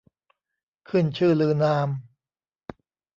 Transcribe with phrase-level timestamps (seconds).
[0.89, 1.89] ขึ้นชื่อลือนาม